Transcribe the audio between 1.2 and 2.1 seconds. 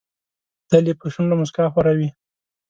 موسکا خوره وي.